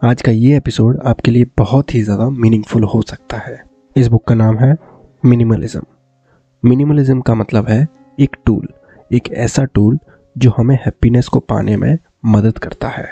आज 0.00 0.22
का 0.22 0.32
ये 0.32 0.56
एपिसोड 0.56 0.98
आपके 1.06 1.30
लिए 1.30 1.46
बहुत 1.58 1.94
ही 1.94 2.00
ज़्यादा 2.02 2.28
मीनिंगफुल 2.30 2.84
हो 2.84 3.00
सकता 3.02 3.36
है। 3.38 3.56
इस 3.96 4.06
बुक 4.08 4.24
का 4.28 4.34
नाम 4.34 4.56
है 4.58 4.74
मिनिमलिज्म 5.24 5.82
मिनिमलिज्म 6.62 7.20
का 7.20 7.34
मतलब 7.34 7.68
है 7.68 7.86
एक 8.18 8.36
टूल 8.46 8.66
एक 9.10 9.28
ऐसा 9.34 9.64
टूल 9.64 9.98
जो 10.36 10.50
हमें 10.56 10.74
हैप्पीनेस 10.76 11.28
को 11.28 11.40
पाने 11.40 11.76
में 11.76 11.98
मदद 12.26 12.58
करता 12.58 12.88
है। 12.88 13.06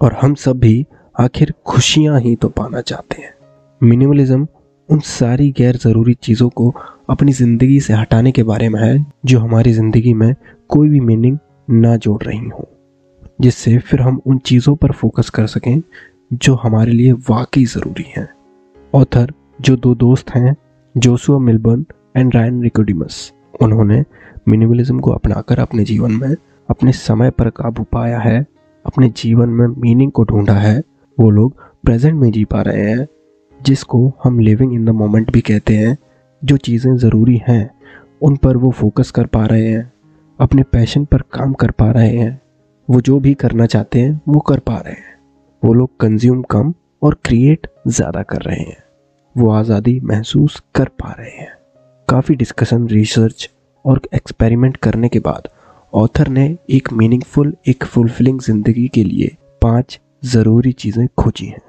और 0.00 0.16
हम 0.22 0.34
सब 0.36 0.58
भी 0.58 0.86
आखिर 1.16 1.52
खुशियाँ 1.66 2.20
ही 2.20 2.34
तो 2.36 2.48
पाना 2.50 2.80
चाहते 2.80 3.22
हैं। 3.22 3.32
मिनिमलिज्म 3.80 4.46
उन 4.88 5.00
सारी 5.00 5.50
गैर 5.58 5.76
ज़रूरी 5.76 6.14
चीज़ों 6.14 6.48
को 6.50 6.72
अपनी 7.10 7.32
ज़िंदगी 7.32 7.80
से 7.80 7.94
हटाने 7.94 8.32
के 8.32 8.42
बारे 8.42 8.68
में 8.68 8.80
है, 8.80 9.06
जो 9.24 9.38
हमारी 9.38 9.72
ज़िंदगी 9.72 10.14
में 10.14 10.34
कोई 10.70 10.88
भी 10.88 11.00
मीनिंग 11.02 11.38
ना 11.70 11.96
जोड़ 11.98 12.22
रही 12.22 12.48
हो, 12.48 12.68
जिससे 13.40 13.78
फिर 13.80 14.00
हम 14.00 14.20
उन 14.26 14.38
चीज़ों 14.38 14.76
पर 14.76 14.92
फोकस 14.92 15.30
कर 15.30 15.46
सकें 15.46 15.80
जो 16.34 16.54
हमारे 16.54 16.92
लिए 16.92 17.12
वाकई 17.12 17.64
ज़रूरी 17.64 18.04
हैं। 18.16 18.28
ऑथर 18.94 19.32
जो 19.60 19.76
दो 19.76 19.94
दोस्त 19.94 20.30
हैं, 20.30 20.56
Joshua 20.96 21.38
Millburn 21.38 21.86
and 22.16 22.34
Ryan 22.34 22.62
Nicodemus 22.62 23.32
उन्होंने 23.62 24.04
मिनिमलिज्म 24.48 24.98
को 25.00 25.10
अपनाकर 25.10 25.58
अपने 25.58 25.84
जीवन 25.84 26.12
में, 26.12 26.36
अपने 26.70 26.92
समय 26.92 27.30
पर 27.30 27.50
काबू 27.50 27.82
पाया 27.82 28.18
है, 28.18 28.46
अपने 28.86 29.08
जीवन 29.08 29.48
में 29.48 29.66
मीनिंग 29.66 30.12
को 30.12 30.24
ढूंढा 30.24 30.54
है, 30.54 30.82
वो 31.20 31.30
लोग 31.30 31.56
प्रेजेंट 31.84 32.14
में 32.14 32.32
जी 32.32 32.44
पा 32.44 32.62
रहे 32.62 32.90
हैं, 32.90 33.06
जिसको 33.62 34.12
हम 34.24 34.38
लिविंग 34.38 34.74
इन 34.74 34.84
द 34.84 34.90
मोमेंट 34.90 35.32
भी 35.32 35.40
कहते 35.40 35.76
हैं, 35.76 35.96
जो 36.44 36.56
चीज़ें 36.56 36.96
ज़रूरी 36.96 37.42
हैं, 37.48 37.70
उन 38.22 38.36
पर 38.36 38.56
वो 38.56 38.70
फोकस 38.70 39.10
कर 39.10 39.26
पा 39.26 39.46
रहे 39.46 39.68
हैं, 39.68 39.92
अपने 40.40 40.62
पैशन 40.62 41.04
पर 41.04 41.22
काम 41.32 41.52
कर 41.52 41.70
पा 41.70 41.90
रहे 41.90 42.16
हैं, 42.16 42.40
वो 42.90 43.00
जो 43.00 43.20
भी 43.20 43.34
करना 43.34 43.66
चाहते 43.66 44.00
हैं, 44.00 44.20
वो 44.28 44.40
कर 44.40 44.58
पा 44.58 44.76
रहे 44.76 44.94
हैं। 44.94 45.14
वो 45.64 45.72
लोग 45.74 45.90
कंज्यूम 46.00 46.42
कम 46.50 46.72
और 47.02 47.16
क्रिएट 47.24 47.66
ज़्यादा 47.88 48.22
कर 48.22 48.42
रहे 48.42 48.60
हैं। 48.60 48.82
वो 49.34 49.50
आज़ादी 49.52 49.98
महसूस 50.04 50.62
कर 50.74 50.88
पा 51.00 51.12
रहे 51.12 51.30
हैं। 51.30 51.52
काफ़ी 52.08 52.34
डिस्कशन 52.36 52.86
रिसर्च 52.88 53.48
और 53.84 54.00
एक्सपेरिमेंट 54.14 54.76
करने 54.76 55.08
के 55.08 55.18
बाद 55.20 55.48
ऑथर 55.92 56.28
ने 56.28 56.46
एक 56.70 56.92
मीनिंगफुल 56.92 57.54
एक 57.68 57.84
फुलफिलिंग 57.84 58.40
ज़िंदगी 58.40 58.86
के 58.88 59.04
लिए 59.04 59.36
पाँच 59.62 59.98
ज़रूरी 60.24 60.72
चीज़ें 60.74 61.06
खोजी 61.18 61.46
हैं। 61.46 61.60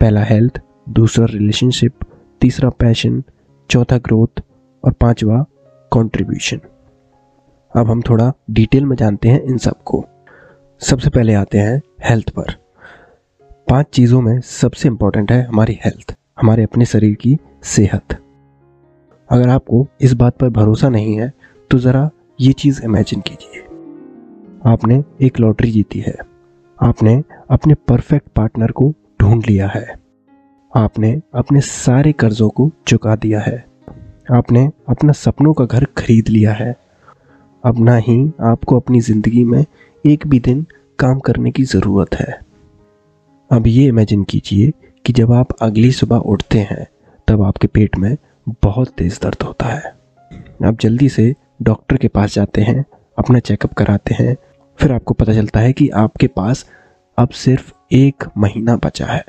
पहला 0.00 0.22
हेल्थ 0.24 0.60
दूसरा 0.90 1.26
रिलेशनशिप 1.26 2.04
तीसरा 2.40 2.70
पैशन 2.78 3.22
चौथा 3.70 3.98
ग्रोथ 3.98 4.42
और 4.84 4.92
पांचवा 4.92 5.44
कंट्रीब्यूशन 5.92 6.60
अब 7.74 7.90
हम 7.90 8.02
थोड़ा 8.02 8.32
डिटेल 8.50 8.84
में 8.84 8.96
जानते 8.96 9.28
हैं 9.28 9.42
इन 9.42 9.58
सबको 9.58 10.04
सबसे 10.80 11.10
पहले 11.10 11.34
आते 11.34 11.58
हैं 11.58 11.80
हेल्थ 12.04 12.30
पर। 12.30 12.56
पाँच 13.68 13.86
चीज़ों 13.92 14.20
में 14.20 14.40
सबसे 14.40 14.88
इंपॉर्टेंट 14.88 15.32
है 15.32 15.42
हमारी 15.42 15.78
हेल्थ 15.84 16.14
हमारे 16.40 16.62
अपने 16.62 16.84
शरीर 16.84 17.14
की 17.14 17.36
सेहत। 17.64 18.18
अगर 19.30 19.48
आपको 19.48 19.86
इस 20.00 20.12
बात 20.12 20.36
पर 20.38 20.48
भरोसा 20.48 20.88
नहीं 20.88 21.16
है 21.18 21.32
तो 21.70 21.78
ज़रा 21.78 22.08
ये 22.40 22.52
चीज़ 22.52 22.82
इमेजिन 22.84 23.20
कीजिए। 23.20 23.62
आपने 24.64 25.02
एक 25.20 25.40
लॉटरी 25.40 25.70
जीती 25.70 26.00
है। 26.00 26.16
आपने 26.78 27.22
अपने 27.50 27.74
परफेक्ट 27.88 28.28
पार्टनर 28.28 28.70
को 28.70 28.92
ढूंढ 29.20 29.44
लिया 29.46 29.68
है। 29.68 29.86
आपने 30.72 31.12
अपने 31.34 31.60
सारे 31.60 32.12
कर्जों 32.12 32.48
को 32.48 32.70
चुका 32.86 33.16
दिया 33.16 33.40
है। 33.40 33.64
आपने 34.32 34.70
अपना 34.88 35.12
सपनों 35.14 35.52
का 35.52 35.64
घर 35.64 35.84
खरीद 35.98 36.28
लिया 36.28 36.52
है। 36.52 36.74
अब 37.64 37.78
ना 37.78 37.96
ही 37.98 38.20
आपको 38.42 38.76
अपनी 38.76 39.00
ज़िंदगी 39.00 39.44
में 39.44 39.64
एक 40.04 40.26
भी 40.26 40.40
दिन 40.40 40.66
काम 40.98 41.18
करने 41.18 41.50
की 41.50 41.64
ज़रूरत 41.64 42.14
है। 42.14 42.40
अब 43.52 43.66
ये 43.66 43.86
इमेजिन 43.86 44.24
कीजिए 44.24 44.72
कि 45.06 45.12
जब 45.12 45.32
आप 45.32 45.52
अगली 45.62 45.92
सुबह 45.92 46.16
उठते 46.16 46.58
हैं, 46.58 46.86
तब 47.28 47.42
आपके 47.42 47.66
पेट 47.66 47.96
में 47.96 48.16
बहुत 48.62 48.88
तेज़ 48.88 49.20
दर्द 49.22 49.42
होता 49.42 49.66
है। 49.66 49.82
आप 50.64 50.78
जल्दी 50.80 51.08
से 51.08 51.34
डॉक्टर 51.62 51.96
के 51.96 52.08
पास 52.08 52.34
जाते 52.34 52.62
हैं, 52.62 52.84
अपना 53.18 53.38
चेकअप 53.38 53.72
कराते 53.72 54.14
हैं, 54.14 54.36
फिर 54.78 54.92
आपको 54.92 55.14
पता 55.14 55.34
चलता 55.34 55.60
है 55.60 55.72
कि 55.72 55.88
आपके 55.88 56.26
पास 56.26 56.66
अब 57.18 57.28
सिर्फ़ 57.28 57.72
एक 57.92 58.24
महीना 58.38 58.76
बचा 58.76 59.06
है 59.06 59.24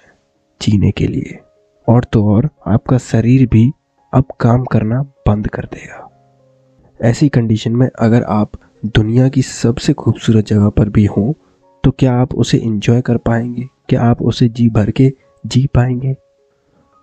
जीने 0.61 0.91
के 0.91 1.07
लिए। 1.07 1.39
और 1.87 2.03
तो 2.03 2.35
और, 2.35 2.49
आपका 2.67 2.97
शरीर 2.97 3.47
भी 3.47 3.71
अब 4.13 4.23
काम 4.39 4.63
करना 4.63 5.01
बंद 5.01 5.47
कर 5.47 5.63
देगा। 5.63 6.09
ऐसी 7.01 7.29
कंडीशन 7.29 7.71
में 7.71 7.89
अगर 7.99 8.23
आप 8.23 8.51
दुनिया 8.85 9.29
की 9.29 9.41
सबसे 9.41 9.93
खूबसूरत 9.93 10.45
जगह 10.45 10.69
पर 10.69 10.89
भी 10.89 11.05
हों 11.05 11.33
तो 11.83 11.91
क्या 11.91 12.15
आप 12.15 12.35
उसे 12.35 12.57
इंजॉय 12.57 13.01
कर 13.01 13.17
पाएँगे? 13.17 13.67
क्या 13.89 14.01
आप 14.01 14.21
उसे 14.21 14.47
जी 14.49 14.69
भर 14.69 14.91
के 14.91 15.11
जी 15.43 15.65
पाएँगे। 15.75 16.15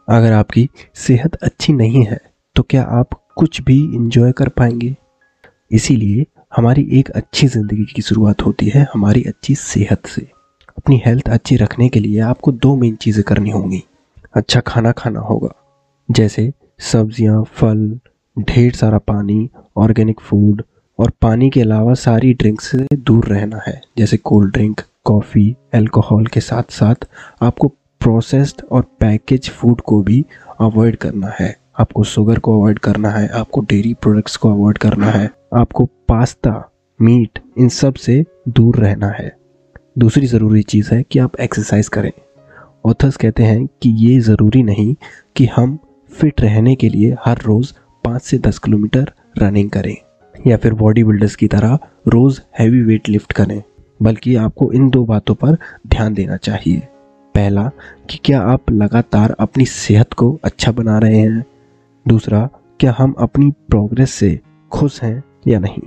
अगर 0.08 0.32
आपकी 0.32 0.68
सेहत 0.96 1.34
अच्छी 1.36 1.72
नहीं 1.72 2.04
है 2.04 2.18
तो 2.56 2.62
क्या 2.62 2.82
आप 2.92 3.20
कुछ 3.36 3.60
भी 3.62 3.78
इंजॉय 3.96 4.32
कर 4.32 4.48
पाएँगे? 4.50 4.94
इसीलिए 5.70 6.26
हमारी 6.52 6.86
एक 6.92 7.10
अच्छी 7.10 7.46
ज़िंदगी 7.46 7.84
की 7.86 8.02
शुरुआत 8.02 8.42
होती 8.42 8.68
है 8.68 8.86
हमारी 8.94 9.22
अच्छी 9.22 9.54
सेहत 9.54 10.06
से। 10.06 10.22
अपनी 10.78 11.00
हेल्थ 11.06 11.28
अच्छी 11.28 11.56
रखने 11.56 11.88
के 11.88 12.00
लिए 12.00 12.20
आपको 12.22 12.52
दो 12.54 12.74
मेन 12.76 12.94
चीज़ें 12.96 13.22
करनी 13.24 13.50
होंगी। 13.50 13.82
अच्छा 14.34 14.60
खाना 14.60 14.92
खाना 14.92 15.20
होगा, 15.20 15.54
जैसे 16.08 16.52
सब्ज़ियाँ, 16.82 17.42
फल, 17.44 17.98
ढेर 18.36 18.72
सारा 18.74 18.98
पानी 19.00 19.48
ऑर्गेनिक 19.76 20.20
फ़ूड 20.20 20.62
और 20.98 21.12
पानी 21.22 21.50
के 21.50 21.60
अलावा 21.60 21.94
सारी 21.96 22.32
ड्रिंक्स 22.34 22.70
से 22.70 22.86
दूर 22.94 23.26
रहना 23.26 23.60
है, 23.66 23.80
जैसे 23.98 24.16
कोल्ड 24.16 24.52
ड्रिंक 24.52 24.80
कॉफ़ी 25.04 25.56
अल्कोहल 25.74 26.26
के 26.26 26.40
साथ 26.40 26.62
साथ 26.62 27.08
आपको 27.42 27.68
प्रोसेस्ड 28.00 28.62
और 28.72 28.82
पैकेज 29.00 29.50
फ़ूड 29.50 29.80
को 29.80 30.02
भी 30.02 30.24
अवॉइड 30.60 30.96
करना 30.96 31.32
है। 31.40 31.56
आपको 31.80 32.04
शुगर 32.04 32.38
को 32.38 32.58
अवॉइड 32.60 32.78
करना 32.78 33.10
है, 33.10 33.28
आपको 33.28 33.60
डेयरी 33.60 33.94
प्रोडक्ट्स 33.94 34.36
को 34.36 34.50
अवॉइड 34.50 34.78
करना 34.78 35.06
है, 35.06 35.30
आपको 35.54 35.84
पास्ता 36.08 36.72
मीट 37.00 37.38
इन 37.58 37.68
सबसे 37.68 38.24
दूर 38.48 38.76
रहना 38.76 39.08
है। 39.08 39.36
दूसरी 39.98 40.26
ज़रूरी 40.26 40.62
चीज़ 40.62 40.94
है 40.94 41.02
कि 41.02 41.18
आप 41.18 41.40
एक्सरसाइज 41.40 41.88
करें। 41.88 42.12
ऑथर्स 42.86 43.16
कहते 43.16 43.42
हैं 43.42 43.66
कि 43.82 43.90
ये 43.90 44.20
ज़रूरी 44.20 44.62
नहीं 44.62 44.94
कि 45.36 45.46
हम 45.46 45.78
फिट 46.12 46.40
रहने 46.40 46.74
के 46.74 46.88
लिए 46.88 47.16
हर 47.24 47.38
रोज़ 47.38 47.72
पाँच 48.04 48.22
से 48.22 48.38
दस 48.38 48.58
किलोमीटर 48.58 49.12
रनिंग 49.38 49.70
करें 49.70 49.96
या 50.46 50.56
फिर 50.56 50.74
बॉडी 50.74 51.04
बिल्डर्स 51.04 51.36
की 51.36 51.48
तरह 51.48 51.78
रोज़ 52.08 52.40
हैवी 52.58 52.82
वेट 52.82 53.08
लिफ्ट 53.08 53.32
करें। 53.32 53.62
बल्कि 54.00 54.34
आपको 54.36 54.72
इन 54.72 54.88
दो 54.90 55.04
बातों 55.04 55.34
पर 55.34 55.56
ध्यान 55.86 56.14
देना 56.14 56.36
चाहिए। 56.36 56.88
पहला, 57.34 57.70
कि 58.10 58.18
क्या 58.24 58.40
आप 58.42 58.70
लगातार 58.70 59.34
अपनी 59.40 59.64
सेहत 59.64 60.12
को 60.12 60.38
अच्छा 60.44 60.72
बना 60.72 60.98
रहे 60.98 61.18
हैं? 61.18 61.44
दूसरा, 62.06 62.48
क्या 62.80 62.94
हम 62.98 63.14
अपनी 63.18 63.50
प्रोग्रेस 63.68 64.10
से 64.10 64.38
खुश 64.72 65.02
हैं 65.02 65.22
या 65.48 65.58
नहीं? 65.58 65.82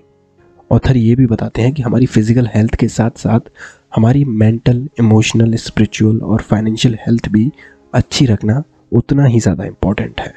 ऑथर 0.72 0.98
ये 0.98 1.16
भी 1.16 1.26
बताते 1.26 1.62
हैं 1.62 1.74
कि 1.74 1.82
हमारी 1.82 2.06
फ़िज़िकल 2.06 2.50
हेल्थ 2.56 2.76
के 2.76 2.88
साथ 2.88 3.18
साथ 3.18 3.50
हमारी 3.96 4.24
मेंटल 4.26 4.88
इमोशनल 5.00 5.56
स्पिरिचुअल 5.56 6.20
और 6.20 6.42
फाइनेंशियल 6.42 6.98
हेल्थ 7.08 7.30
भी 7.30 7.52
अच्छी 7.94 8.26
रखना 8.26 8.64
उतना 8.92 9.26
ही 9.26 9.40
ज़्यादा 9.40 9.66
इम्पोर्टेंट 9.66 10.22
है। 10.22 10.34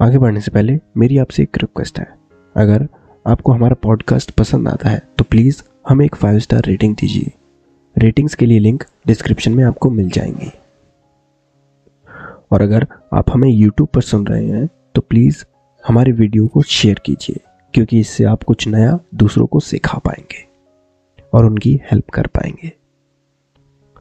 आगे 0.00 0.18
बढ़ने 0.18 0.40
से 0.40 0.50
पहले 0.50 0.78
मेरी 0.96 1.18
आपसे 1.18 1.42
एक 1.42 1.58
रिक्वेस्ट 1.58 1.98
है। 1.98 2.06
अगर 2.56 2.86
आपको 3.26 3.52
हमारा 3.52 3.76
पॉडकास्ट 3.82 4.30
पसंद 4.30 4.68
आता 4.68 4.88
है 4.88 5.02
तो 5.18 5.24
प्लीज़ 5.24 5.62
हमें 5.84 6.04
एक 6.04 6.14
फाइव 6.14 6.38
स्टार 6.38 6.62
रेटिंग 6.64 6.94
दीजिए। 6.96 7.30
रेटिंग्स 7.96 8.34
के 8.34 8.46
लिए 8.46 8.58
लिंक 8.58 8.84
डिस्क्रिप्शन 9.06 9.52
में 9.52 9.64
आपको 9.64 9.90
मिल 9.90 10.10
जाएँगी। 10.10 10.50
और 12.50 12.62
अगर 12.62 12.86
आप 13.14 13.30
हमें 13.30 13.48
यूट्यूब 13.48 13.88
पर 13.88 14.02
सुन 14.02 14.26
रहे 14.26 14.46
हैं 14.46 14.68
तो 14.94 15.00
प्लीज़ 15.00 15.44
हमारे 15.84 16.12
वीडियो 16.12 16.46
को 16.46 16.62
शेयर 16.62 17.00
कीजिए, 17.06 17.40
क्योंकि 17.74 18.00
इससे 18.00 18.24
आप 18.24 18.42
कुछ 18.42 18.66
नया 18.68 18.98
दूसरों 19.14 19.46
को 19.46 19.60
सिखा 19.60 19.98
पाएँगे 19.98 20.44
और 21.32 21.44
उनकी 21.44 21.74
हेल्प 21.84 22.10
कर 22.10 22.26
पाएँगे। 22.28 22.72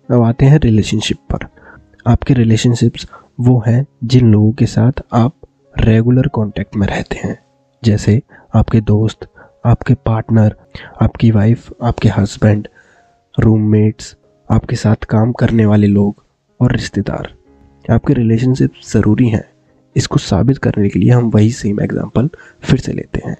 अब 0.09 0.21
आते 0.21 0.45
हैं 0.45 0.59
रिलेशनशिप 0.59 1.17
पर। 1.31 1.47
आपके 2.07 2.33
रिलेशनशिप्स 2.33 3.07
वो 3.39 3.61
हैं 3.67 3.85
जिन 4.03 4.31
लोगों 4.31 4.51
के 4.51 4.65
साथ 4.65 5.01
आप 5.13 5.33
रेगुलर 5.75 6.27
कांटेक्ट 6.27 6.75
में 6.75 6.87
रहते 6.87 7.17
हैं। 7.17 7.37
जैसे 7.83 8.21
आपके 8.55 8.81
दोस्त 8.81 9.27
आपके 9.65 9.93
पार्टनर, 9.93 10.55
आपकी 11.01 11.31
वाइफ 11.31 11.73
आपके 11.83 12.09
हस्बैंड 12.09 12.67
रूममेट्स 13.39 14.15
आपके 14.51 14.75
साथ 14.75 14.95
काम 14.95 15.31
करने 15.31 15.65
वाले 15.65 15.87
लोग 15.87 16.23
और 16.59 16.71
रिश्तेदार। 16.71 17.33
आपके 17.93 18.13
रिलेशनशिप 18.13 18.71
ज़रूरी 18.93 19.27
हैं। 19.29 19.43
इसको 19.95 20.17
साबित 20.17 20.57
करने 20.57 20.89
के 20.89 20.99
लिए 20.99 21.11
हम 21.11 21.29
वही 21.29 21.51
सेम 21.51 21.81
एग्जांपल 21.81 22.29
फिर 22.61 22.79
से 22.79 22.93
लेते 22.93 23.21
हैं। 23.25 23.37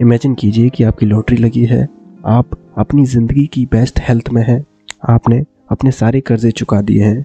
इमेजिन 0.00 0.34
कीजिए 0.34 0.68
कि 0.68 0.84
आपकी 0.84 1.06
लॉटरी 1.06 1.36
लगी 1.36 1.64
है। 1.64 1.88
आप 2.26 2.46
अपनी 2.78 3.04
ज़िंदगी 3.04 3.46
की 3.46 3.66
बेस्ट 3.66 4.00
हेल्थ 4.00 4.30
में 4.30 4.42
हैं। 4.42 4.64
आपने 5.08 5.44
अपने 5.70 5.90
सारे 5.90 6.20
कर्जे 6.20 6.50
चुका 6.50 6.80
दिए 6.82 7.04
हैं। 7.04 7.24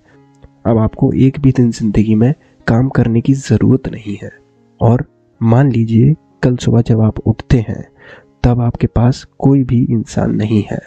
अब 0.66 0.78
आपको 0.78 1.14
एक 1.14 1.40
भी 1.40 1.52
दिन 1.52 1.72
ज़िंदगी 1.72 2.16
में 2.16 2.34
काम 2.68 2.90
करने 2.90 3.22
की 3.22 3.34
ज़रूरत 3.34 3.88
नहीं 3.88 4.18
है। 4.24 4.32
और 4.82 5.06
मान 5.42 5.72
लीजिए, 5.72 6.16
कल 6.44 6.58
सुबह 6.58 6.82
जब 6.82 7.02
आप 7.02 7.20
उठते 7.20 7.66
हैं 7.70 7.91
तब 8.44 8.62
आपके 8.62 8.88
पास 8.88 9.24
कोई 9.40 9.64
भी 9.64 9.82
इंसान 9.84 10.36
नहीं 10.36 10.64
है 10.72 10.80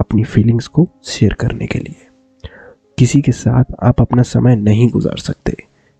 अपनी 0.00 0.24
फीलिंग्स 0.24 0.66
को 0.66 0.88
शेयर 1.04 1.34
करने 1.34 1.66
के 1.66 1.78
लिए। 1.78 2.06
किसी 2.98 3.20
के 3.22 3.32
साथ 3.32 3.64
आप 3.82 4.00
अपना 4.00 4.22
समय 4.22 4.56
नहीं 4.56 4.88
गुजार 4.90 5.18
सकते, 5.18 5.56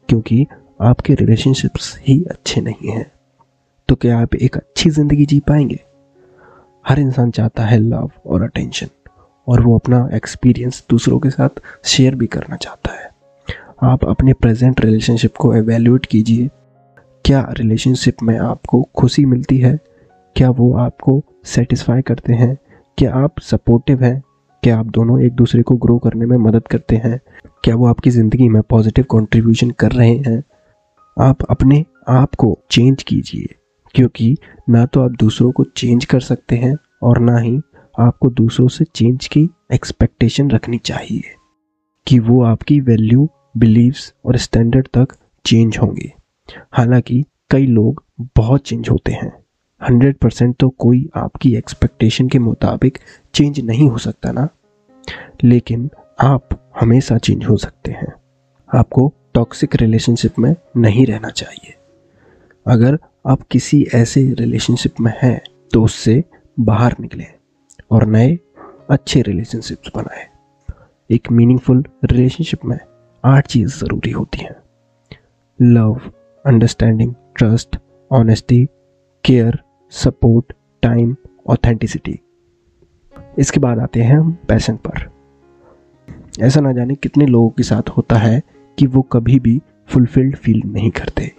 क्योंकि 0.08 0.46
आपके 0.80 1.14
रिलेशनशिप्स 1.14 1.98
ही 2.08 2.22
अच्छे 2.24 2.60
नहीं 2.60 2.90
हैं। 2.90 3.10
तो 3.88 3.94
क्या 3.94 4.18
आप 4.18 4.34
एक 4.34 4.56
अच्छी 4.56 4.90
ज़िंदगी 4.90 5.26
जी 5.26 5.40
पाएँगे? 5.40 5.78
हर 6.84 6.98
इंसान 6.98 7.30
चाहता 7.30 7.64
है 7.64 7.78
लव 7.78 8.10
और 8.26 8.42
अटेंशन 8.42 8.88
और 9.46 9.60
वो 9.60 9.74
अपना 9.78 10.08
एक्सपीरियंस 10.14 10.84
दूसरों 10.90 11.18
के 11.18 11.30
साथ 11.30 11.60
शेयर 11.84 12.14
भी 12.14 12.26
करना 12.26 12.56
चाहता 12.56 12.92
है। 12.92 13.10
आप 13.82 14.04
अपने 14.04 14.32
प्रेजेंट 14.32 14.80
रिलेशनशिप 14.80 15.36
को 15.36 15.54
एवेल्यूएट 15.54 16.06
कीजिए। 16.06 16.48
क्या 17.24 17.46
रिलेशनशिप 17.50 18.22
में 18.22 18.38
आपको 18.38 18.82
खुशी 18.96 19.24
मिलती 19.24 19.58
है? 19.58 19.78
क्या 20.38 20.50
वो 20.50 20.72
आपको 20.74 21.22
सेटिस्फाई 21.44 22.02
करते 22.02 22.32
हैं? 22.32 22.56
क्या 22.98 23.14
आप 23.14 23.40
सपोर्टिव 23.40 24.02
हैं? 24.02 24.22
क्या 24.62 24.78
आप 24.78 24.86
दोनों 24.86 25.20
एक 25.20 25.32
दूसरे 25.32 25.62
को 25.62 25.76
ग्रो 25.76 25.96
करने 25.98 26.26
में 26.26 26.36
मदद 26.36 26.66
करते 26.68 26.96
हैं? 26.96 27.18
क्या 27.64 27.74
वो 27.74 27.86
आपकी 27.86 28.10
ज़िंदगी 28.10 28.48
में 28.48 28.60
पॉजिटिव 28.62 29.04
कंट्रीब्यूशन 29.10 29.70
कर 29.70 29.92
रहे 29.92 30.14
हैं? 30.16 30.42
आप 31.16 31.42
अपने 31.50 31.84
आप 32.08 32.34
को 32.34 32.58
चेंज 32.70 33.02
कीजिए, 33.02 33.54
क्योंकि 33.94 34.36
ना 34.68 34.84
तो 34.86 35.00
आप 35.00 35.10
दूसरों 35.10 35.50
को 35.52 35.64
चेंज 35.64 36.04
कर 36.04 36.20
सकते 36.20 36.56
हैं 36.56 36.76
और 37.02 37.18
ना 37.18 37.36
ही 37.38 37.58
आपको 38.00 38.30
दूसरों 38.30 38.68
से 38.68 38.84
चेंज 38.84 39.26
की 39.26 39.48
एक्सपेक्टेशन 39.72 40.50
रखनी 40.50 40.78
चाहिए 40.78 41.34
कि 42.06 42.18
वो 42.18 42.42
आपकी 42.42 42.80
वैल्यू 42.80 43.28
बिलीव्स 43.56 44.12
और 44.24 44.36
स्टैंडर्ड 44.36 44.88
तक 44.96 45.16
चेंज 45.44 45.78
होंगे। 45.78 46.12
हालाँकि 46.72 47.24
कई 47.50 47.66
लोग 47.66 48.04
बहुत 48.36 48.66
चेंज 48.66 48.88
होते 48.90 49.12
हैं। 49.12 49.32
हंड्रेड 49.82 50.16
परसेंट 50.16 50.56
तो 50.56 50.68
कोई 50.68 51.08
आपकी 51.16 51.54
एक्सपेक्टेशन 51.56 52.28
के 52.28 52.38
मुताबिक 52.38 52.98
चेंज 53.34 53.60
नहीं 53.60 53.88
हो 53.88 53.98
सकता 53.98 54.32
ना। 54.32 54.48
लेकिन 55.44 55.90
आप 56.22 56.48
हमेशा 56.80 57.18
चेंज 57.18 57.44
हो 57.46 57.56
सकते 57.56 57.90
हैं। 57.90 58.12
आपको 58.74 59.12
टॉक्सिक 59.34 59.76
रिलेशनशिप 59.76 60.38
में 60.38 60.54
नहीं 60.76 61.06
रहना 61.06 61.28
चाहिए। 61.28 61.74
अगर 62.66 62.98
आप 63.26 63.42
किसी 63.50 63.86
ऐसे 63.94 64.22
रिलेशनशिप 64.34 65.00
में 65.00 65.12
हैं 65.22 65.40
तो 65.72 65.82
उससे 65.84 66.24
बाहर 66.60 66.94
निकलें 67.00 67.32
और 67.90 68.06
नए, 68.06 68.38
अच्छे 68.90 69.22
रिलेशनशिप्स 69.22 69.90
बनाएँ। 69.96 70.26
एक 71.10 71.30
मीनिंगफुल 71.30 71.84
रिलेशनशिप 72.04 72.64
में 72.64 72.78
आठ 73.24 73.46
चीज़ 73.46 73.78
ज़रूरी 73.78 74.10
होती 74.10 74.38
हैं। 74.38 74.56
Love 75.60 76.00
understanding 76.46 77.14
trust 77.36 77.76
honesty 78.10 78.66
care 79.24 79.58
support, 79.90 80.52
time 80.82 81.16
authenticity 81.48 82.20
इसके 83.38 83.60
बाद 83.60 83.78
आते 83.78 84.02
हैं 84.02 84.18
हम 84.18 84.36
पैशन 84.48 84.76
पर। 84.76 85.10
ऐसा 86.40 86.60
ना 86.60 86.72
जाने 86.72 86.94
कितने 86.94 87.26
लोगों 87.26 87.50
के 87.50 87.62
साथ 87.62 87.88
होता 87.88 88.16
है 88.16 88.42
कि 88.78 88.86
वो 88.86 89.02
कभी 89.02 89.38
भी 89.38 89.62
फुलफिल्ड 89.86 90.36
फील 90.36 90.62
नहीं 90.66 90.90
करते। 90.90 91.32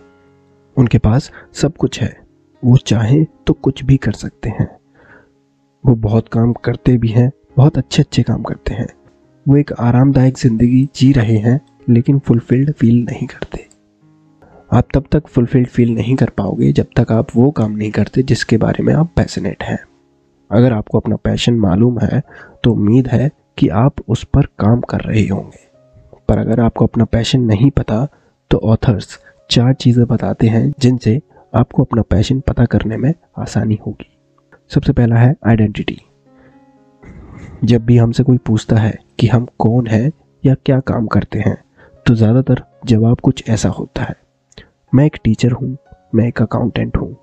उनके 0.77 0.97
पास 0.97 1.31
सब 1.53 1.77
कुछ 1.77 2.01
है। 2.01 2.21
वो 2.63 2.77
चाहे 2.77 3.23
तो 3.23 3.53
कुछ 3.53 3.83
भी 3.83 3.97
कर 3.97 4.11
सकते 4.11 4.49
हैं। 4.49 4.79
वो 5.85 5.95
बहुत 5.95 6.27
काम 6.27 6.53
करते 6.53 6.97
भी 6.97 7.07
हैं, 7.07 7.31
बहुत 7.57 7.77
अच्छे 7.77 8.01
अच्छे 8.01 8.23
काम 8.23 8.43
करते 8.43 8.73
हैं। 8.73 8.87
वो 9.47 9.57
एक 9.57 9.73
आरामदायक 9.73 10.37
ज़िंदगी 10.37 10.89
जी 10.95 11.11
रहे 11.11 11.37
हैं, 11.37 11.61
लेकिन 11.89 12.19
फुलफिल्ड 12.19 12.73
फील 12.73 13.03
नहीं 13.05 13.27
करते। 13.27 13.68
आप 14.71 14.87
तब 14.93 15.05
तक 15.11 15.27
फुलफिल्ड 15.27 15.67
फील 15.67 15.93
नहीं 15.95 16.15
कर 16.15 16.29
पाओगे 16.29 16.71
जब 16.71 16.87
तक 16.97 17.11
आप 17.11 17.27
वो 17.35 17.49
काम 17.51 17.71
नहीं 17.71 17.91
करते 17.91 18.23
जिसके 18.23 18.57
बारे 18.57 18.83
में 18.83 18.93
आप 18.93 19.11
पैशनेट 19.15 19.63
हैं। 19.63 19.77
अगर 20.51 20.73
आपको 20.73 20.99
अपना 20.99 21.15
पैशन 21.15 21.53
मालूम 21.59 21.97
है 21.99 22.21
तो 22.63 22.71
उम्मीद 22.71 23.07
है 23.07 23.29
कि 23.57 23.67
आप 23.77 24.01
उस 24.07 24.23
पर 24.33 24.45
काम 24.59 24.81
कर 24.81 25.01
रहे 25.01 25.25
होंगे। 25.27 25.67
पर 26.29 26.37
अगर 26.37 26.59
आपको 26.59 26.85
अपना 26.85 27.05
पैशन 27.05 27.41
नहीं 27.43 27.69
पता 27.71 28.05
तो 28.51 28.57
ऑथर्स 28.65 29.17
चार 29.49 29.73
चीज़ें 29.73 30.05
बताते 30.07 30.47
हैं 30.47 30.71
जिनसे 30.79 31.19
आपको 31.53 31.83
अपना 31.83 32.01
पैशन 32.01 32.39
पता 32.39 32.65
करने 32.65 32.97
में 32.97 33.13
आसानी 33.39 33.79
होगी। 33.85 34.09
सबसे 34.71 34.93
पहला 34.93 35.15
है 35.15 35.35
आइडेंटिटी 35.47 35.99
जब 37.63 37.85
भी 37.85 37.97
हमसे 37.97 38.23
कोई 38.23 38.37
पूछता 38.37 38.75
है 38.75 38.97
कि 39.19 39.27
हम 39.27 39.47
कौन 39.59 39.87
है 39.87 40.09
या 40.43 40.55
क्या 40.55 40.79
काम 40.85 41.07
करते 41.07 41.39
हैं 41.39 41.57
तो 42.05 42.15
ज़्यादातर 42.15 42.63
जवाब 42.85 43.19
कुछ 43.19 43.49
ऐसा 43.49 43.69
होता 43.71 44.03
है। 44.03 44.15
मैं 44.93 45.05
एक 45.05 45.17
टीचर 45.23 45.51
हूँ, 45.51 45.77
मैं 46.15 46.27
एक 46.27 46.41
अकाउंटेंट 46.41 46.97
हूँ, 46.97 47.15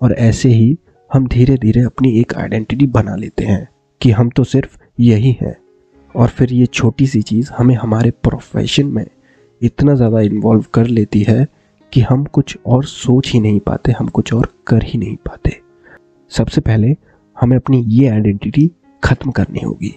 और 0.00 0.12
ऐसे 0.12 0.48
ही 0.48 0.76
हम 1.10 1.26
धीरे 1.28 1.56
धीरे 1.56 1.80
अपनी 1.80 2.18
एक 2.20 2.34
आइडेंटिटी 2.34 2.86
बना 2.86 3.14
लेते 3.16 3.44
हैं 3.44 3.68
कि 4.00 4.10
हम 4.10 4.30
तो 4.30 4.44
सिर्फ़ 4.44 4.76
यही 4.98 5.36
हैं। 5.42 5.56
और 6.14 6.28
फिर 6.28 6.52
ये 6.52 6.66
छोटी 6.66 7.06
सी 7.06 7.20
चीज़ 7.22 7.52
हमें 7.52 7.74
हमारे 7.74 8.10
प्रोफेशन 8.22 8.86
में 8.86 9.06
इतना 9.60 9.94
ज़्यादा 9.94 10.20
इन्वॉल्व 10.20 10.64
कर 10.74 10.86
लेती 10.86 11.22
है 11.22 11.46
कि 11.92 12.00
हम 12.00 12.24
कुछ 12.24 12.56
और 12.66 12.84
सोच 12.84 13.30
ही 13.32 13.40
नहीं 13.40 13.60
पाते, 13.60 13.92
हम 13.92 14.08
कुछ 14.08 14.32
और 14.34 14.48
कर 14.66 14.82
ही 14.82 14.98
नहीं 14.98 15.16
पाते। 15.18 15.60
सबसे 16.32 16.60
पहले 16.60 16.96
हमें 17.36 17.56
अपनी 17.56 17.82
ये 17.88 18.08
आइडेंटिटी 18.08 18.70
ख़त्म 19.02 19.30
करनी 19.30 19.60
होगी, 19.60 19.94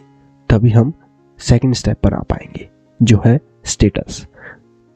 तभी 0.49 0.69
हम 0.69 0.93
सेकंड 1.39 1.73
स्टेप 1.73 1.97
पर 2.03 2.13
आ 2.13 2.21
पाएँगे, 2.21 2.67
जो 2.99 3.21
है 3.25 3.39
स्टेटस 3.65 4.25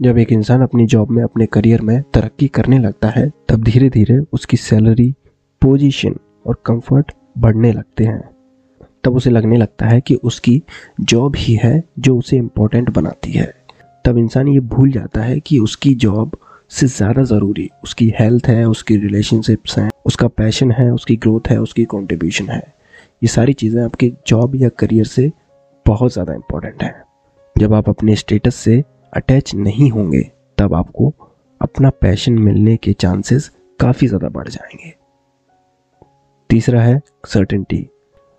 जब 0.02 0.18
एक 0.18 0.32
इंसान 0.32 0.62
अपनी 0.62 0.86
जॉब 0.86 1.10
में, 1.12 1.24
अपने 1.24 1.46
करियर 1.46 1.82
में 1.82 2.02
तरक्की 2.14 2.48
करने 2.48 2.78
लगता 2.80 3.10
है, 3.10 3.32
तब 3.50 3.64
धीरे 3.64 3.90
धीरे 3.90 4.18
उसकी 4.34 4.58
सैलरी 4.58 5.14
पोजीशन 5.62 6.16
और 6.48 6.62
कंफर्ट 6.66 7.12
बढ़ने 7.38 7.72
लगते 7.72 8.04
हैं। 8.04 8.22
तब 9.04 9.16
उसे 9.16 9.30
लगने 9.30 9.58
लगता 9.58 9.86
है 9.86 10.00
कि 10.02 10.16
उसकी 10.16 10.62
जॉब 11.02 11.36
ही 11.36 11.54
है 11.54 11.84
जो 12.00 12.18
उसे 12.18 12.38
इम्पोर्टेंट 12.38 12.90
बनाती 12.90 13.32
है। 13.32 13.54
तब 14.06 14.18
इंसान 14.18 14.48
ये 14.48 14.60
भूल 14.60 14.92
जाता 14.92 15.22
है 15.22 15.40
कि 15.40 15.60
उसकी 15.60 15.94
जॉब 15.96 16.38
से 16.70 16.88
ज़्यादा 16.88 17.24
ज़रूरी, 17.24 17.70
उसकी 17.84 18.14
हेल्थ 18.20 18.48
है, 18.48 18.66
उसकी 18.66 18.98
रिलेशनशिप्स 18.98 19.78
हैं, 19.80 19.90
उसका 20.06 20.28
पैशन 20.28 20.72
है, 20.72 20.92
उसकी 20.94 21.16
ग्रोथ 21.16 21.50
है, 21.50 21.58
उसकी 21.62 21.86
कंट्रीब्यूशन 21.86 22.50
है। 22.50 22.64
ये 23.22 23.28
सारी 23.28 23.54
चीज़ें 23.54 23.82
आपके 23.84 24.12
जॉब 24.28 24.56
या 24.56 24.70
करियर 24.70 25.06
से 25.06 25.32
बहुत 25.86 26.14
ज़्यादा 26.14 26.34
इम्पोर्टेंट 26.34 26.84
हैं। 26.84 27.04
जब 27.56 27.74
आप 27.74 27.90
अपने 27.90 28.16
स्टेटस 28.16 28.56
से 28.56 28.84
अटैच 29.14 29.56
नहीं 29.56 29.90
होंगे, 29.92 30.32
तब 30.58 30.74
आपको 30.74 31.14
अपना 31.62 31.90
पैशन 31.90 32.34
मिलने 32.34 32.78
के 32.78 32.94
चांसेस 32.94 33.52
काफ़ी 33.80 34.08
ज़्यादा 34.08 34.30
बढ़ 34.30 34.48
जाएँगे। 34.48 34.94
तीसरा 36.50 36.82
है 36.82 37.02
सर्टेनिटी 37.26 37.88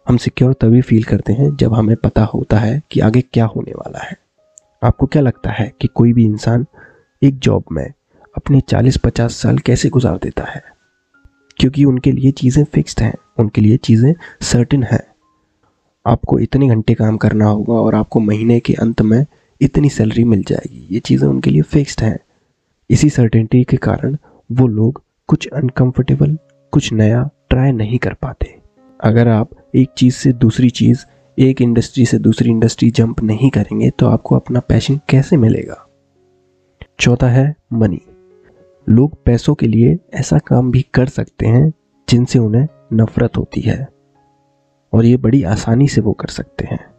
हम 0.08 0.16
सिक्योर 0.16 0.52
तभी 0.52 0.80
फील 0.80 1.04
करते 1.04 1.32
हैं 1.32 1.56
जब 1.56 1.74
हमें 1.74 1.96
पता 1.96 2.24
होता 2.24 2.58
है 2.58 2.82
कि 2.90 3.00
आगे 3.00 3.20
क्या 3.20 3.44
होने 3.44 3.72
वाला 3.72 3.98
है। 3.98 4.16
आपको 4.82 5.06
क्या 5.06 5.22
लगता 5.22 5.50
है 5.50 5.72
कि 5.80 5.88
कोई 5.88 6.12
भी 6.12 6.24
इंसान 6.24 6.66
एक 7.22 7.38
जॉब 7.38 7.64
में 7.72 7.92
अपने 8.36 8.60
40-50 8.60 9.42
साल 9.42 9.58
कैसे 9.58 9.88
गुजार 9.88 10.18
देता 10.22 10.44
है? 10.44 10.62
क्योंकि 11.58 11.84
उनके 11.84 12.12
लिए 12.12 12.30
चीज़ें 12.30 12.64
फिक्स्ड 12.64 13.00
हैं, 13.00 13.14
उनके 13.38 13.60
लिए 13.60 13.76
चीज़ें 13.76 14.14
सर्टेन 14.42 14.82
हैं। 14.82 15.02
आपको 16.06 16.38
इतने 16.38 16.68
घंटे 16.68 16.94
काम 16.94 17.16
करना 17.16 17.44
होगा 17.44 17.74
और 17.74 17.94
आपको 17.94 18.20
महीने 18.20 18.60
के 18.60 18.74
अंत 18.74 19.02
में 19.02 19.26
इतनी 19.62 19.88
सैलरी 19.88 20.24
मिल 20.24 20.42
जाएगी। 20.42 20.86
ये 20.90 21.00
चीज़ें 21.00 21.28
उनके 21.28 21.50
लिए 21.50 21.62
फिक्स्ड 21.62 22.02
हैं। 22.02 22.18
इसी 22.90 23.10
सर्टेनिटी 23.10 23.64
के 23.64 23.76
कारण 23.76 24.16
वो 24.52 24.66
लोग 24.66 25.02
कुछ 25.26 25.48
अनकंफर्टेबल 25.48 26.38
कुछ 26.72 26.92
नया 26.92 27.30
ट्राई 27.50 27.72
नहीं 27.72 27.98
कर 27.98 28.14
पाते। 28.14 28.58
अगर 29.00 29.28
आप 29.28 29.50
एक 29.74 29.88
चीज़ 29.96 30.14
से 30.14 30.32
दूसरी 30.32 30.70
चीज़, 30.70 31.04
एक 31.38 31.62
इंडस्ट्री 31.62 32.06
से 32.06 32.18
दूसरी 32.18 32.50
इंडस्ट्री 32.50 32.90
जंप 32.90 33.22
नहीं 33.22 33.50
करेंगे 33.50 33.90
तो 33.90 34.06
आपको 34.06 34.36
अपना 34.36 34.60
पैशन 34.60 35.00
कैसे 35.08 35.36
मिलेगा? 35.36 35.88
चौथा 37.00 37.28
है 37.28 37.54
मनी 37.72 38.00
लोग 38.88 39.22
पैसों 39.24 39.54
के 39.54 39.66
लिए 39.66 39.98
ऐसा 40.14 40.38
काम 40.38 40.70
भी 40.70 40.86
कर 40.94 41.06
सकते 41.06 41.46
हैं, 41.46 41.72
जिनसे 42.08 42.38
उन्हें 42.38 42.68
नफरत 42.92 43.36
होती 43.36 43.60
है। 43.60 43.88
और 44.92 45.04
ये 45.04 45.16
बड़ी 45.16 45.42
आसानी 45.42 45.88
से 45.88 46.00
वो 46.00 46.12
कर 46.12 46.28
सकते 46.28 46.66
हैं। 46.66 46.91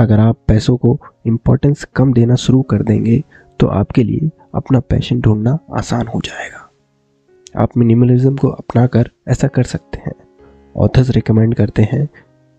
अगर 0.00 0.20
आप 0.20 0.36
पैसों 0.48 0.76
को 0.76 0.98
इम्पोर्टेंस 1.26 1.84
कम 1.84 2.12
देना 2.12 2.34
शुरू 2.34 2.60
कर 2.62 2.82
देंगे 2.82 3.22
तो 3.60 3.66
आपके 3.66 4.02
लिए 4.02 4.30
अपना 4.54 4.80
पैशन 4.80 5.20
ढूंढना 5.20 5.58
आसान 5.72 6.06
हो 6.06 6.20
जाएगा। 6.20 7.62
आप 7.62 7.76
मिनिमलिज्म 7.76 8.36
को 8.36 8.48
अपना 8.48 8.86
कर 8.86 9.10
ऐसा 9.28 9.48
कर 9.48 9.62
सकते 9.62 9.98
हैं। 9.98 10.12
ऑथर्स 10.76 11.10
रिकमेंड 11.10 11.54
करते 11.54 11.82
हैं, 11.82 12.08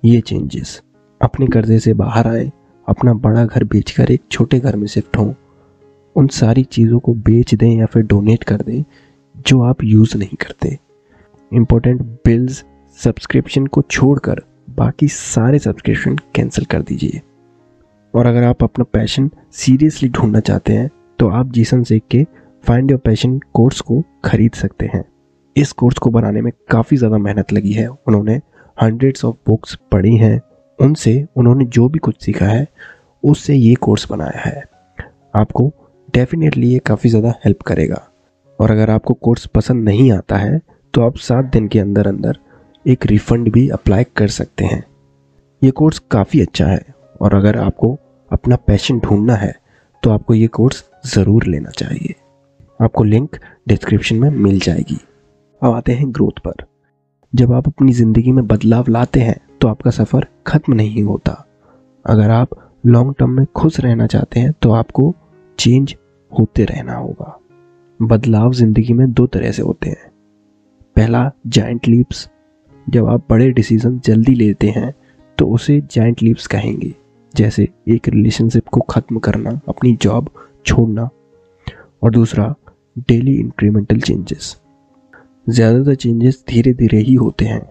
ये 0.03 0.21
चेंजेस 0.21 0.81
अपने 1.21 1.47
कर्जे 1.47 1.79
से 1.79 1.93
बाहर 1.93 2.27
आए, 2.27 2.51
अपना 2.87 3.13
बड़ा 3.13 3.45
घर 3.45 3.63
बेचकर 3.63 4.11
एक 4.11 4.21
छोटे 4.31 4.59
घर 4.59 4.75
में 4.75 4.87
शिफ्ट 4.87 5.17
हों। 5.17 5.33
उन 6.15 6.27
सारी 6.27 6.63
चीज़ों 6.63 6.99
को 6.99 7.13
बेच 7.13 7.55
दें 7.55 7.71
या 7.71 7.85
फिर 7.85 8.03
डोनेट 8.03 8.43
कर 8.43 8.61
दें, 8.61 8.83
जो 9.47 9.61
आप 9.63 9.83
यूज़ 9.83 10.17
नहीं 10.17 10.37
करते। 10.37 10.77
इम्पोर्टेंट 11.51 12.01
बिल्स 12.01 12.63
सब्सक्रिप्शन 12.97 13.67
को 13.67 13.81
छोड़कर 13.81 14.41
बाकी 14.69 15.07
सारे 15.07 15.59
सब्सक्रिप्शन 15.59 16.15
कैंसिल 16.35 16.65
कर 16.65 16.81
दीजिए। 16.81 17.21
और 18.13 18.25
अगर 18.25 18.43
आप 18.43 18.63
अपना 18.63 18.85
पैशन 18.93 19.29
सीरियसली 19.53 20.09
ढूंढना 20.09 20.39
चाहते 20.41 20.73
हैं 20.73 20.89
तो 21.19 21.29
आप 21.29 21.51
जीसन 21.51 21.83
सेख 21.83 22.03
के 22.11 22.25
फाइंड 22.63 22.91
योर 22.91 22.99
पैशन 22.99 23.37
कोर्स 23.53 23.79
को 23.81 24.01
खरीद 24.25 24.53
सकते 24.53 24.85
हैं। 24.85 25.03
इस 25.55 25.71
कोर्स 25.71 25.97
को 25.97 26.09
बनाने 26.09 26.41
में 26.41 26.51
काफ़ी 26.69 26.97
ज़्यादा 26.97 27.17
मेहनत 27.17 27.53
लगी 27.53 27.71
है। 27.71 27.87
उन्होंने 27.87 28.35
हंड्रेड्स 28.77 29.25
ऑफ़ 29.25 29.35
बुक्स 29.47 29.77
पढ़ी 29.91 30.15
हैं। 30.17 30.39
उनसे 30.79 31.13
उन्होंने 31.37 31.65
जो 31.67 31.87
भी 31.89 31.99
कुछ 31.99 32.21
सीखा 32.21 32.45
है, 32.45 32.67
उससे 33.23 33.55
ये 33.55 33.73
कोर्स 33.75 34.07
बनाया 34.11 34.41
है। 34.41 34.63
आपको 35.35 35.71
डेफिनेटली 36.13 36.67
ये 36.67 36.79
काफ़ी 36.79 37.09
ज़्यादा 37.09 37.33
हेल्प 37.45 37.61
करेगा। 37.61 38.01
और 38.59 38.71
अगर 38.71 38.89
आपको 38.89 39.13
कोर्स 39.15 39.45
पसंद 39.45 39.83
नहीं 39.83 40.11
आता 40.11 40.37
है 40.37 40.59
तो 40.93 41.01
आप 41.01 41.17
सात 41.19 41.45
दिन 41.45 41.67
के 41.67 41.79
अंदर 41.79 42.07
अंदर 42.07 42.37
एक 42.85 43.05
रिफंड 43.05 43.51
भी 43.51 43.67
अप्लाई 43.69 44.03
कर 44.15 44.27
सकते 44.29 44.65
हैं। 44.65 44.83
ये 45.61 45.71
कोर्स 45.71 45.99
काफ़ी 46.11 46.41
अच्छा 46.41 46.65
है। 46.65 46.83
और 47.21 47.35
अगर 47.35 47.57
आपको 47.59 47.97
अपना 48.31 48.55
पैशन 48.57 48.99
ढूंढना 48.99 49.35
है 49.35 49.53
तो 50.03 50.09
आपको 50.09 50.33
ये 50.33 50.47
कोर्स 50.49 50.83
ज़रूर 51.05 51.45
लेना 51.45 51.69
चाहिए। 51.71 52.15
आपको 52.79 53.03
लिंक 53.03 53.35
डिस्क्रिप्शन 53.67 54.15
में 54.15 54.29
मिल 54.31 54.59
जाएगी। 54.59 54.97
अब 55.61 55.73
आते 55.73 55.93
हैं 55.93 56.11
ग्रोथ 56.11 56.39
पर। 56.45 56.65
जब 57.33 57.51
आप 57.53 57.67
अपनी 57.67 57.93
ज़िंदगी 57.93 58.31
में 58.31 58.45
बदलाव 58.47 58.85
लाते 58.89 59.19
हैं 59.19 59.39
तो 59.61 59.67
आपका 59.67 59.91
सफ़र 59.91 60.27
ख़त्म 60.47 60.73
नहीं 60.73 61.03
होता। 61.03 61.33
अगर 62.05 62.29
आप 62.31 62.55
लॉन्ग 62.83 63.13
टर्म 63.19 63.29
में 63.29 63.45
खुश 63.55 63.79
रहना 63.79 64.07
चाहते 64.07 64.39
हैं 64.39 64.53
तो 64.61 64.71
आपको 64.73 65.13
चेंज 65.59 65.95
होते 66.31 66.65
रहना 66.65 66.95
होगा। 66.95 67.37
बदलाव 67.99 68.53
ज़िंदगी 68.53 68.93
में 68.93 69.11
दो 69.13 69.25
तरह 69.27 69.51
से 69.51 69.61
होते 69.61 69.89
हैं। 69.89 70.09
पहला 70.95 71.29
जाइंट 71.47 71.87
लीप्स 71.87 72.29
जब 72.87 73.07
आप 73.07 73.25
बड़े 73.29 73.49
डिसीज़न 73.51 73.99
जल्दी 73.99 74.33
लेते 74.35 74.69
हैं 74.69 74.93
तो 75.37 75.47
उसे 75.49 75.79
जाइंट 75.91 76.21
लीप्स 76.23 76.47
कहेंगे। 76.47 76.93
जैसे 77.33 77.67
एक 77.89 78.07
रिलेशनशिप 78.09 78.67
को 78.67 78.81
ख़त्म 78.89 79.19
करना, 79.19 79.59
अपनी 79.69 79.95
जॉब 80.01 80.29
छोड़ना 80.65 81.09
और 82.03 82.11
दूसरा 82.11 82.53
डेली 82.99 83.35
इंक्रीमेंटल 83.35 83.99
चेंजेस 83.99 84.55
ज़्यादातर 85.47 85.95
चेंजेस 85.95 86.43
धीरे 86.49 86.73
धीरे 86.73 86.97
ही 86.97 87.13
होते 87.15 87.45
हैं, 87.45 87.61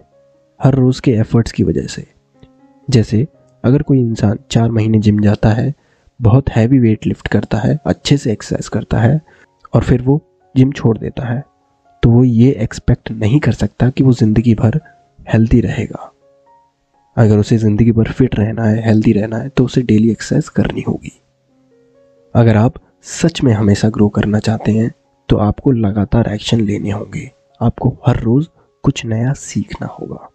हर 0.59 0.75
रोज़ 0.75 1.01
के 1.01 1.11
एफर्ट्स 1.11 1.51
की 1.51 1.63
वजह 1.63 1.85
से। 1.87 2.05
जैसे, 2.87 3.27
अगर 3.63 3.81
कोई 3.81 3.99
इंसान 3.99 4.39
चार 4.51 4.71
महीने 4.71 4.99
जिम 4.99 5.19
जाता 5.19 5.49
है, 5.49 5.73
बहुत 6.19 6.49
हैवी 6.49 6.79
वेट 6.79 7.07
लिफ्ट 7.07 7.27
करता 7.27 7.57
है, 7.57 7.77
अच्छे 7.85 8.17
से 8.17 8.31
एक्सरसाइज 8.31 8.67
करता 8.67 8.99
है 8.99 9.19
और 9.73 9.83
फिर 9.83 10.01
वो 10.01 10.19
जिम 10.55 10.71
छोड़ 10.71 10.97
देता 10.97 11.27
है 11.27 11.43
तो 12.03 12.09
वो 12.09 12.23
ये 12.23 12.51
एक्सपेक्ट 12.53 13.11
नहीं 13.11 13.39
कर 13.39 13.51
सकता 13.51 13.89
कि 13.89 14.03
वो 14.03 14.13
ज़िंदगी 14.13 14.53
भर 14.55 14.79
हेल्दी 15.27 15.59
रहेगा। 15.61 16.10
अगर 17.17 17.37
उसे 17.37 17.57
ज़िंदगी 17.57 17.91
भर 17.91 18.11
फिट 18.11 18.35
रहना 18.35 18.63
है 18.63 18.85
हेल्दी 18.85 19.11
रहना 19.13 19.37
है 19.37 19.49
तो 19.49 19.65
उसे 19.65 19.81
डेली 19.81 20.11
एक्सरसाइज 20.11 20.49
करनी 20.49 20.81
होगी। 20.81 21.11
अगर 22.35 22.57
आप 22.57 22.73
सच 23.11 23.41
में 23.43 23.51
हमेशा 23.53 23.89
ग्रो 23.89 24.07
करना 24.09 24.39
चाहते 24.39 24.71
हैं 24.71 24.91
तो 25.29 25.37
आपको 25.39 25.71
लगातार 25.71 26.33
एक्शन 26.33 26.61
लेने 26.61 26.91
होंगे। 26.91 27.29
आपको 27.61 27.89
हर 28.07 28.19
रोज़ 28.19 28.47
कुछ 28.83 29.05
नया 29.05 29.33
सीखना 29.33 29.87
होगा। 29.89 30.27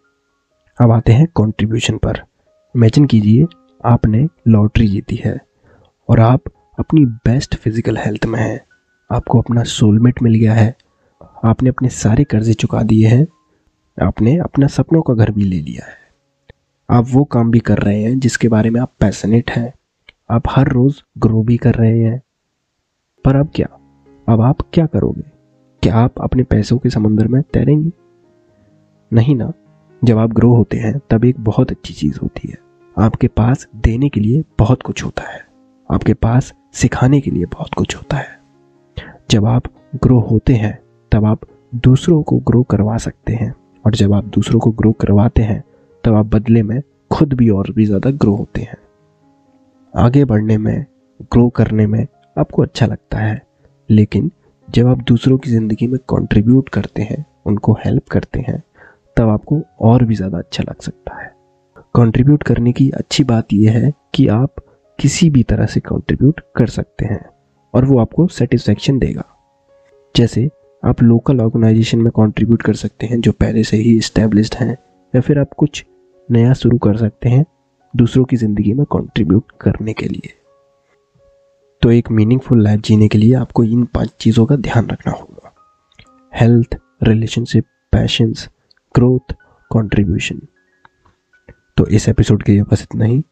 अब 0.79 0.91
आते 0.93 1.13
हैं 1.13 1.27
कंट्रीब्यूशन 1.37 1.97
पर। 1.99 2.23
इमेजिन 2.75 3.07
कीजिए, 3.07 3.47
आपने 3.85 4.27
लॉटरी 4.49 4.87
जीती 4.89 5.17
है 5.17 5.39
और 6.09 6.21
आप 6.21 6.43
अपनी 6.79 7.05
बेस्ट 7.05 7.55
फ़िज़िकल 7.55 7.97
हेल्थ 7.99 8.27
में 8.27 8.39
हैं। 8.41 8.61
आपको 9.11 9.41
अपना 9.41 9.63
सोलमेट 9.65 10.23
मिल 10.23 10.35
गया 10.35 10.55
है। 10.55 10.75
आपने 11.45 11.69
अपने 11.69 11.89
सारे 11.91 12.25
कर्जे 12.25 12.55
चुका 12.55 12.83
दिए 12.83 13.09
हैं। 13.09 13.27
आपने 13.99 14.37
अपना 14.39 14.67
सपनों 14.69 15.03
का 15.03 15.15
घर 15.15 15.31
भी 15.31 15.45
ले 15.45 15.61
लिया 15.61 15.87
है। 15.87 16.05
आप 16.91 17.07
वो 17.13 17.25
काम 17.25 17.51
भी 17.51 17.59
कर 17.59 17.79
रहे 17.79 18.03
हैं 18.03 18.19
जिसके 18.19 18.49
बारे 18.49 18.71
में 18.71 18.81
आप 18.81 18.93
पैसनेट 19.01 19.51
हैं। 19.51 19.75
आप 20.31 20.43
हर 20.51 20.69
रोज़ 20.69 21.03
ग्रो 21.19 21.43
भी 21.43 21.57
कर 21.57 21.75
रहे 21.75 22.01
हैं। 22.01 22.23
पर 23.25 23.37
अब 23.37 23.49
क्या? 23.55 23.69
अब 24.29 24.41
आप 24.41 24.57
क्या 24.73 24.87
करोगे? 24.87 25.23
क्या 25.83 25.97
आप 25.97 26.13
अपने 26.21 26.43
पैसों 26.43 26.79
के 26.79 26.91
समंदर 26.91 27.29
में 27.29 27.43
तैरेंगे? 27.43 27.91
नहीं 29.13 29.37
ना। 29.37 29.53
जब 30.05 30.19
आप 30.19 30.31
ग्रो 30.31 30.55
होते 30.55 30.77
हैं, 30.77 31.01
तब 31.11 31.25
एक 31.25 31.41
बहुत 31.41 31.71
अच्छी 31.71 31.95
चीज़ 31.95 32.21
होती 32.23 32.49
है। 32.49 32.59
आपके 32.99 33.29
पास 33.29 33.69
देने 33.77 34.09
के 34.09 34.21
लिए 34.21 34.45
बहुत 34.59 34.83
कुछ 34.83 35.05
होता 35.05 35.23
है। 35.23 35.47
आपके 35.91 36.15
पास 36.15 36.55
सिखाने 36.73 37.21
के 37.21 37.31
लिए 37.31 37.45
बहुत 37.45 37.75
कुछ 37.75 37.97
होता 37.97 38.17
है। 38.17 38.41
जब 39.31 39.47
आप 39.47 39.63
ग्रो 40.03 40.21
होते 40.21 40.55
हैं, 40.55 40.79
तब 41.13 41.25
आप 41.25 41.41
दूसरों 41.75 42.23
को 42.23 42.39
ग्रो 42.39 42.63
करवा 42.63 42.97
सकते 42.97 43.35
हैं। 43.35 43.55
और 43.87 43.95
जब 43.95 44.13
आप 44.13 44.25
दूसरों 44.25 44.61
को 44.61 44.71
ग्रो 44.71 44.93
करवाते 44.93 45.43
हैं 45.43 45.65
तब 46.07 46.15
आप 46.15 46.27
बदले 46.27 46.63
में 46.63 46.81
खुद 47.11 47.33
भी 47.35 47.49
और 47.51 47.71
भी 47.73 47.85
ज़्यादा 47.87 48.11
ग्रो 48.13 48.35
होते 48.35 48.61
हैं। 48.61 48.77
आगे 49.95 50.25
बढ़ने 50.25 50.57
में 50.59 50.85
ग्रो 51.33 51.49
करने 51.49 51.87
में 51.87 52.07
आपको 52.37 52.63
अच्छा 52.63 52.87
लगता 52.87 53.19
है, 53.19 53.41
लेकिन 53.89 54.31
जब 54.69 54.87
आप 54.87 55.03
दूसरों 55.03 55.39
की 55.39 55.51
ज़िंदगी 55.51 55.87
में 55.87 55.99
कंट्रीब्यूट 56.11 56.69
करते 56.69 57.03
हैं, 57.03 57.25
उनको 57.47 57.73
हेल्प 57.85 58.09
करते 58.09 58.41
हैं, 58.41 58.63
तब 59.17 59.29
आपको 59.29 59.61
और 59.81 60.05
भी 60.05 60.15
ज़्यादा 60.15 60.39
अच्छा 60.39 60.65
लग 60.69 60.81
सकता 60.81 61.23
है। 61.23 61.31
कंट्रीब्यूट 61.95 62.43
करने 62.43 62.73
की 62.73 62.89
अच्छी 62.91 63.25
बात 63.25 63.53
यह 63.53 63.79
है 63.79 63.93
कि 64.15 64.27
आप 64.29 64.65
किसी 64.99 65.31
भी 65.31 65.43
तरह 65.43 65.67
से 65.67 65.81
कंट्रीब्यूट 65.81 66.41
कर 66.57 66.67
सकते 66.69 67.07
हैं 67.07 67.21
और 67.75 67.85
वो 67.85 67.99
आपको 67.99 68.27
सेटिस्फेक्शन 68.29 68.99
देगा। 68.99 69.25
जैसे 70.15 70.49
आप 70.83 71.03
लोकल 71.03 71.41
ऑर्गेनाइजेशन 71.41 71.99
में 71.99 72.11
कंट्रीब्यूट 72.17 72.63
कर 72.63 72.75
सकते 72.77 73.07
हैं 73.07 73.21
जो 73.21 73.33
पहले 73.35 73.65
से 73.65 73.77
ही 73.77 73.97
इस्टेब्लिश्ड 73.99 74.55
हैं 74.55 74.73
या 75.15 75.21
फिर 75.21 75.39
आप 75.39 75.53
कुछ 75.57 75.85
नया 76.29 76.53
शुरू 76.53 76.79
कर 76.79 76.97
सकते 76.97 77.29
हैं 77.29 77.45
दूसरों 77.95 78.25
की 78.25 78.37
ज़िंदगी 78.37 78.73
में 78.75 78.85
कंट्रीब्यूट 78.87 79.53
करने 79.61 79.93
के 79.93 80.07
लिए। 80.07 80.33
तो 81.83 81.91
एक 81.91 82.11
मीनिंगफुल 82.11 82.63
लाइफ 82.63 82.81
जीने 82.81 83.09
के 83.09 83.19
लिए 83.19 83.35
आपको 83.35 83.65
इन 83.65 83.85
पाँच 83.85 84.13
चीज़ों 84.21 84.47
का 84.47 84.57
ध्यान 84.57 84.89
रखना 84.89 85.13
होगा। 85.13 85.53
Health 86.33 86.77
relationship 87.03 87.65
passions 87.93 88.49
growth 88.95 89.33
contribution 89.71 90.41
तो 91.77 91.87
इस 91.87 92.09
एपिसोड 92.09 92.43
के 92.43 92.53
लिए 92.53 92.63
बस 92.63 92.83
इतना 92.83 93.05
ही। 93.05 93.23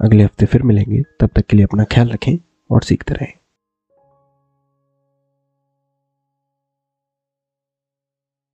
अगले 0.00 0.24
हफ़्ते 0.24 0.46
फिर 0.46 0.62
मिलेंगे। 0.62 1.02
तब 1.20 1.30
तक 1.36 1.46
के 1.46 1.56
लिए 1.56 1.66
अपना 1.66 1.84
ख्याल 1.84 2.08
रखें 2.08 2.36
और 2.70 2.82
सीखते 2.82 3.14
रहें। 3.14 3.32